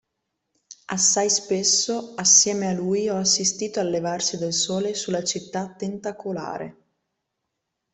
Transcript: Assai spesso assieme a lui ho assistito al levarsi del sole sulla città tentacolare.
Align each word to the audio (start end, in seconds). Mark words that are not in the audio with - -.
Assai 0.85 1.29
spesso 1.29 2.13
assieme 2.15 2.65
a 2.69 2.73
lui 2.73 3.07
ho 3.07 3.17
assistito 3.17 3.79
al 3.79 3.89
levarsi 3.89 4.39
del 4.39 4.51
sole 4.51 4.95
sulla 4.95 5.23
città 5.23 5.69
tentacolare. 5.75 6.79